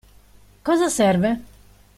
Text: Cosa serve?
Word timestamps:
Cosa 0.65 0.89
serve? 0.89 1.31